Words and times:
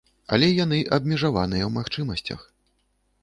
Але 0.35 0.47
яны 0.63 0.77
абмежаваныя 0.97 1.63
ў 1.65 1.71
магчымасцях. 1.77 2.39